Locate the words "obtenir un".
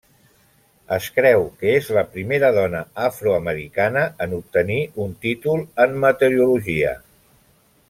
4.39-5.15